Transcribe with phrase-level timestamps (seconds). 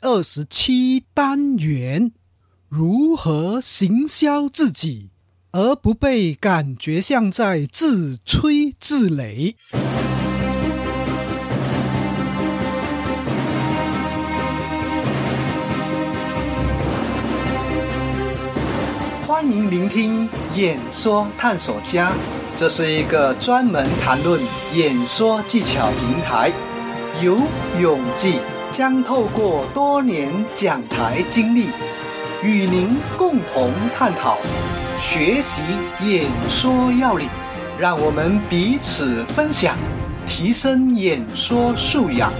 [0.00, 2.12] 二十七单元：
[2.68, 5.10] 如何行销自己，
[5.52, 9.54] 而不被感觉像在自吹自擂？
[19.26, 22.12] 欢迎聆听演说探索家，
[22.56, 24.40] 这是一个专门谈论
[24.74, 26.52] 演说技巧平台。
[27.22, 27.38] 由
[27.80, 28.38] 永记
[28.72, 31.70] 将透过多年讲台经历，
[32.42, 34.38] 与您共同探讨、
[35.00, 35.62] 学习
[36.04, 37.28] 演说要领，
[37.78, 39.76] 让我们彼此分享，
[40.24, 42.32] 提升演说素养，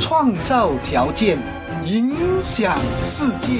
[0.00, 1.38] 创造条件，
[1.84, 3.52] 影响世界。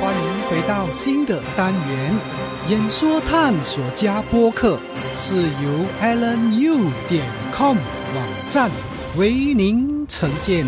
[0.00, 2.14] 欢迎回到新的单元——
[2.70, 4.78] 演说探索家播客，
[5.16, 8.70] 是由 AlanU 点 com 网站
[9.16, 10.64] 为您呈现。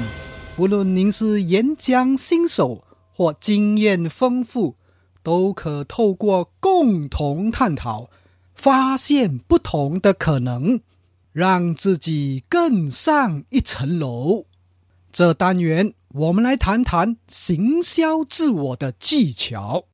[0.56, 2.82] 无论您是演讲新手
[3.12, 4.74] 或经验丰富，
[5.22, 8.10] 都可透过共同探讨，
[8.52, 10.80] 发现不同的可能，
[11.30, 14.46] 让自己更上一层楼。
[15.12, 15.94] 这单元。
[16.14, 19.84] 我们来谈谈行销自我的技巧。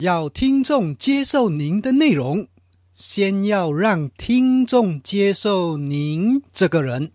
[0.00, 2.46] 要听众接受您的内容，
[2.94, 7.10] 先要让听众接受您这个人。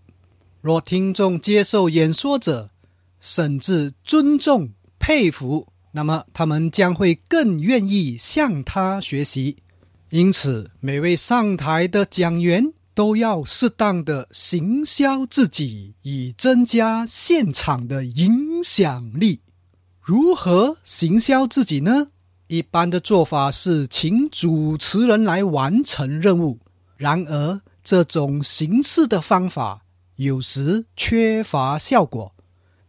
[0.59, 2.71] 若听众接受演说者，
[3.21, 9.55] 甚至尊重、佩服，那么他们将会更愿意向他学习。
[10.09, 12.73] 因此，每位上台的讲员。
[12.95, 19.39] 都要适当的行销自己，以增加现场的影响力。
[19.99, 22.09] 如何行销自己呢？
[22.53, 26.59] 一般的做法是请主持人来完成任务。
[26.97, 29.81] 然而，这种形式的方法
[30.17, 32.35] 有时缺乏效果。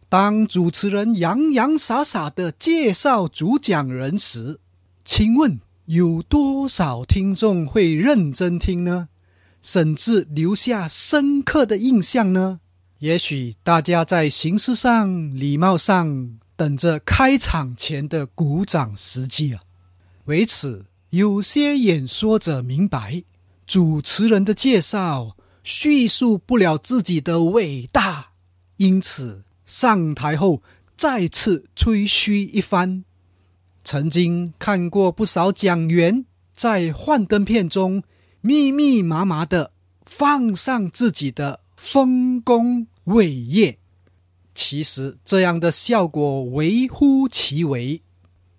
[0.07, 4.59] 当主持人洋洋洒洒的介绍主讲人时，
[5.03, 9.09] 请问有多少听众会认真听呢？
[9.63, 12.59] 甚至留下深刻的印象呢？
[12.99, 19.61] 也许大家在形式上、礼貌上等着开场前的鼓掌时机啊。
[20.25, 23.23] 为此，有些演说者明白，
[23.65, 28.29] 主持人的介绍叙述不了自己的伟大，
[28.77, 30.61] 因此上台后
[30.97, 33.03] 再次吹嘘一番。
[33.83, 38.03] 曾经看过不少讲员在幻灯片中。
[38.41, 39.71] 密密麻麻的
[40.05, 43.79] 放上自己的丰功伟业，
[44.55, 48.01] 其实这样的效果微乎其微。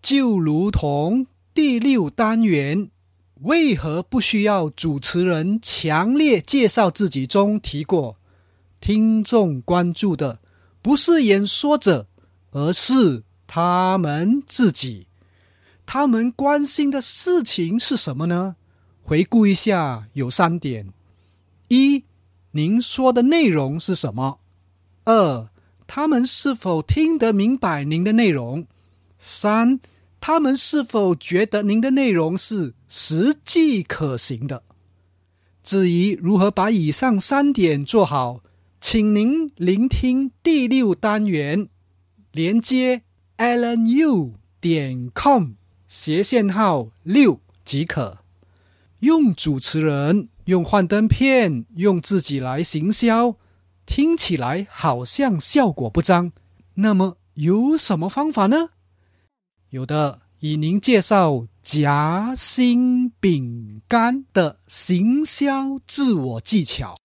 [0.03, 2.91] 就如同第六单元
[3.43, 8.17] “为何不需要主持人强烈介绍自己”中提过，
[8.81, 10.39] 听众关注的
[10.81, 12.06] 不是演说者，
[12.53, 15.09] 而是他们自己。
[15.85, 18.56] 他们关心的事情是什么呢？
[19.03, 20.93] 回顾一下，有三点：
[21.69, 22.05] 一，
[22.53, 24.39] 您说的内容是什么？
[25.05, 25.49] 二，
[25.87, 28.67] 他们是否听得明白您的内容？
[29.19, 29.81] 三，
[30.21, 34.63] 他们是否觉得您的内容是实际可行的？
[35.63, 38.41] 至于如何把以上三点做好，
[38.81, 41.69] 请您聆听第六单元，
[42.33, 43.03] 连接
[43.39, 45.53] alanu 点 com
[45.89, 48.19] 斜线号六即可。
[49.01, 53.37] 用主持人、用幻灯片、用自己来行销，
[53.87, 56.33] 听起来好像效果不彰。
[56.75, 58.71] 那么有什么方法呢？
[59.71, 66.97] 有的，以您介绍夹心饼干的行销自我技巧。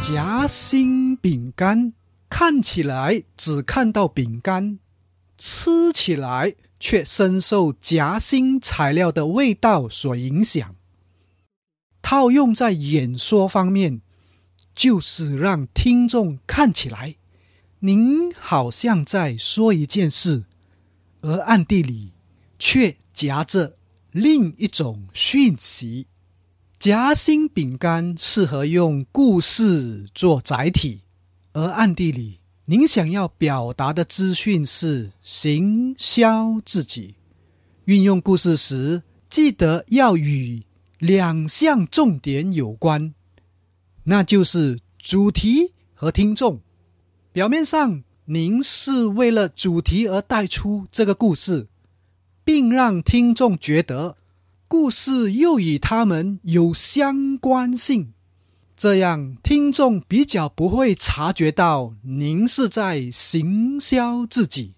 [0.00, 1.92] 夹心饼干
[2.42, 4.78] 看起来只看到饼干，
[5.36, 10.74] 吃起来却深受夹心材料的味道所影响。
[12.00, 14.00] 套用在演说方面，
[14.74, 17.16] 就是让听众看起来
[17.80, 20.44] 您好像在说一件事，
[21.20, 22.12] 而暗地里
[22.58, 23.76] 却夹着
[24.12, 26.06] 另一种讯息。
[26.78, 31.02] 夹心饼干适合用故事做载体，
[31.52, 37.16] 而暗地里您想要表达的资讯是行销自己。
[37.86, 40.62] 运用故事时，记得要与
[40.98, 43.14] 两项重点有关，
[44.04, 46.60] 那就是主题和听众。
[47.32, 51.66] 表面上，您是为了主题而带出这个故事，
[52.44, 54.16] 并让听众觉得
[54.68, 58.12] 故事又与他们有相关性，
[58.80, 64.72] 这样听众比较不会察觉到您是在行销自己。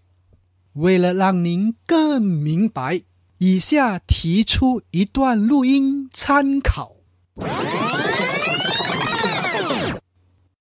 [0.72, 3.02] 为了让您更明白，
[3.38, 6.96] 以下提出一段录音参考。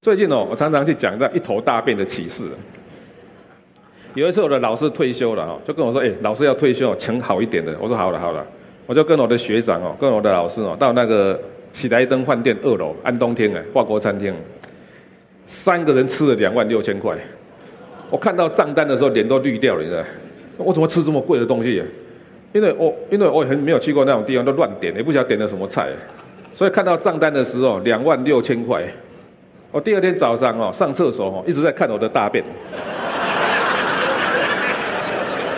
[0.03, 2.51] 最近哦，我常常去讲到一头大便的启示。
[4.13, 8.45] 有一次我的老师退休了哦，就跟我说：“哎，老师要退休，请好一点的。”我说：“好了好了。”
[8.85, 11.41] 我就跟我的学长哦，跟我的老师哦，到那个
[11.73, 14.33] 喜来登饭店二楼安东天哎，华国餐厅，
[15.47, 17.15] 三个人吃了两万六千块。
[18.09, 20.03] 我看到账单的时候，脸都绿掉了，你知道？
[20.57, 21.81] 我怎么吃这么贵的东西？
[22.53, 25.89] 因为我因为我很没有去过那种地方，都乱点，也不晓得点了什么菜，
[26.53, 28.83] 所以看到账单的时候，两万六千块。
[29.71, 32.44] 我第二天早上哦，上厕所哦，一直在看我的大便。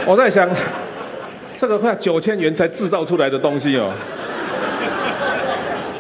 [0.06, 0.48] 我在想，
[1.57, 3.92] 这个快九千元才制造出来的东西哦。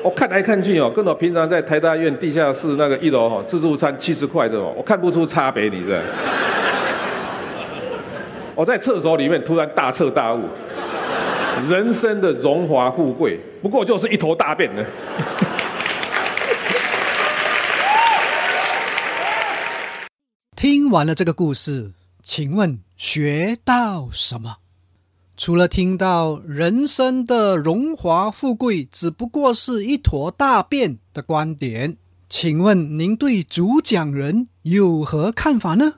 [0.03, 5.99] 我看来看去哦，跟我平常在台大院地下室那个一楼哈自助餐七十块的哦，我看不出差别，你知道？
[8.53, 10.41] 我在厕所里面突然大彻大悟，
[11.69, 14.83] 人生的荣华富贵不过就是一头大便呢。
[20.53, 24.57] 听完了这个故事，请问学到什么？
[25.35, 31.97] 除了听到人生的荣华富贵只不过是一坨大便的观点，
[32.29, 35.95] 请问您对主讲人有何看法呢？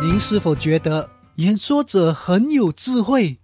[0.00, 3.38] 您是否觉得演说者很有智慧？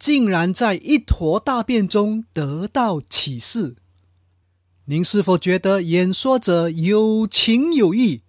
[0.00, 3.76] 竟然在一坨大便中得到启示。
[4.86, 8.22] 您是否觉得演说者有情有义，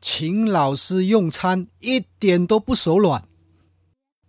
[0.00, 3.22] 请老师用餐一点都不手软？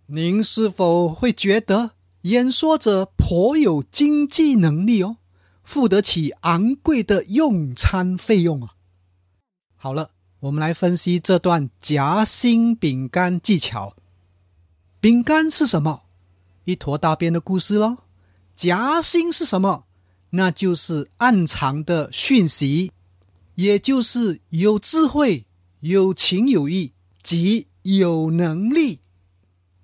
[0.06, 1.90] 您是否会觉得
[2.22, 5.16] 演说者颇有经济能力哦，
[5.64, 8.76] 付得起昂贵的用餐费用啊？
[9.74, 13.96] 好了，我们来分析这段夹心饼干技巧。
[15.00, 16.03] 饼干是什么？
[16.64, 17.98] 一坨大便的故事喽，
[18.54, 19.84] 夹心是什么？
[20.30, 22.90] 那就是暗藏的讯息，
[23.54, 25.46] 也就是有智慧、
[25.80, 29.00] 有情有义及有能力。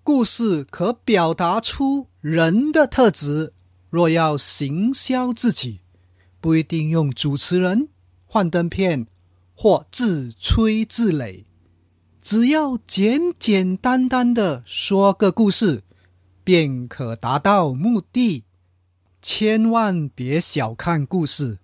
[0.02, 3.52] 故事可表达出人的特质。
[3.90, 5.80] 若要行销自己，
[6.40, 7.88] 不一定用主持人、
[8.24, 9.06] 幻灯片
[9.54, 11.44] 或自吹自擂，
[12.22, 15.82] 只要简简单单的说个故事。
[16.50, 18.42] 便可达到目的。
[19.22, 21.60] 千万别小看故事。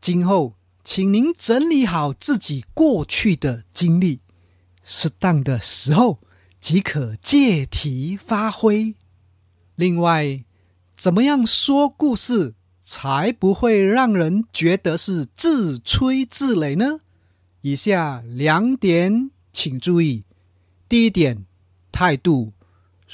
[0.00, 4.20] 今后，请您整理好自己过去的经历，
[4.84, 6.20] 适当的时候
[6.60, 8.94] 即可借题发挥。
[9.74, 10.44] 另外，
[10.96, 17.00] 怎么样说故事才不会让人觉得是自吹自擂呢？
[17.62, 20.22] 以下两点请注意。
[20.88, 21.44] 第一点，
[21.90, 22.52] 态度。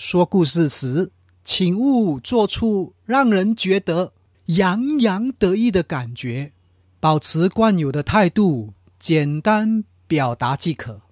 [0.03, 1.13] 说故事时，
[1.45, 4.15] 请勿做出让人觉得
[4.47, 6.55] 洋洋得意的感觉，
[6.99, 11.03] 保持惯有的态度，简单表达即可。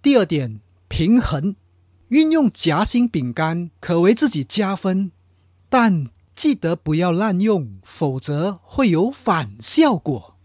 [0.00, 1.56] 第二点，平衡，
[2.10, 5.10] 运用夹心饼干可为自己加分，
[5.68, 6.06] 但
[6.36, 10.36] 记得不要滥用，否则会有反效果。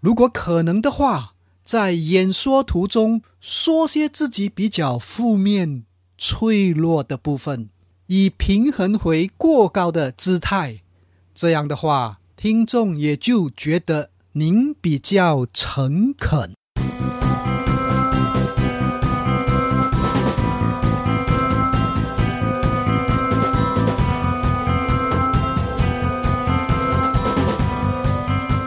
[0.00, 5.84] 如果可能的话，在演说途中说些自己比较负面。
[6.24, 7.68] 脆弱的部分，
[8.06, 10.82] 以平衡回过高的姿态。
[11.34, 16.52] 这样的话，听众也就觉得您比较诚恳。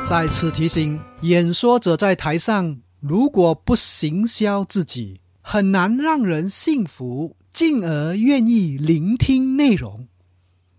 [0.06, 7.38] 再次提醒，演说者在台上如果不行销自己，很难让人信服。
[7.56, 10.10] 进而愿意聆听内容，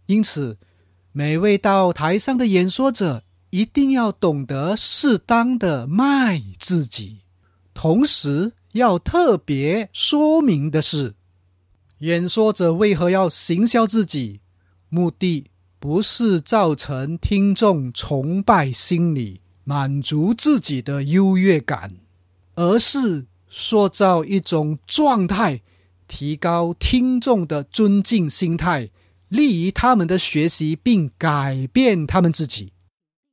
[0.05, 0.59] 因此，
[1.11, 7.23] 每位到台上的演说者一定要懂得适当的卖自己。
[7.73, 11.15] 同时，要特别说明的是，
[12.01, 14.43] 演说者为何要行销自己？
[14.91, 15.47] 目的
[15.79, 21.97] 不是造成听众崇拜心理，满足自己的优越感，
[22.55, 23.25] 而是。
[23.49, 25.63] 塑造一种状态，
[26.07, 28.91] 提高听众的尊敬心态，
[29.29, 32.73] 利于他们的学习，并改变他们自己。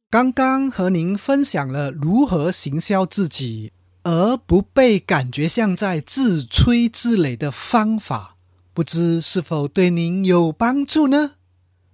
[0.10, 3.72] 刚刚和您分享了如何行销自己，
[4.04, 8.36] 而不被感觉像在自吹自擂的方法，
[8.74, 11.32] 不知是否对您有帮助呢？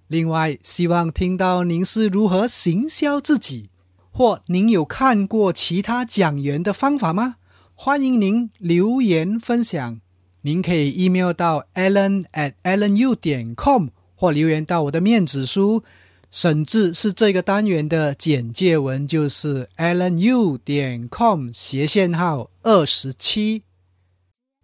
[0.08, 3.70] 另外，希望听到您是如何行销自己，
[4.10, 7.36] 或您有看过其他讲员的方法吗？
[7.74, 10.00] 欢迎您留言分享。
[10.42, 15.82] 您可以 email 到 allen at allenu 点 com，或留言到我的面子书。
[16.30, 23.64] 甚至是这个单元的简介文，就是 allen.u 点 com 斜线号二十七。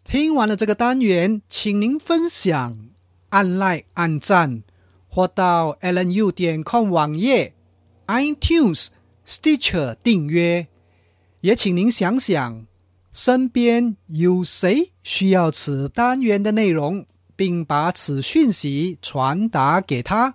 [0.04, 2.78] 听完了这个单元，请您分享、
[3.30, 4.62] 按 like、按赞，
[5.08, 7.52] 或到 allen.u 点 com 网页、
[8.06, 8.90] iTunes、
[9.26, 10.68] Stitcher 订阅。
[11.40, 12.64] 也请您想想，
[13.16, 20.34] 身边有谁需要此单元的内容，并把此讯息传达给他。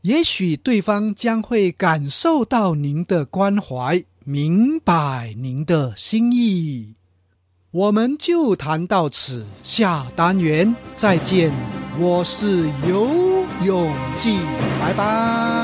[0.00, 6.94] 也许对方将会感受到您的关怀，明白您的心意。
[7.70, 11.52] 我们就谈到此，下单元再见。
[12.00, 14.38] 我是游泳记，
[14.80, 15.63] 拜拜。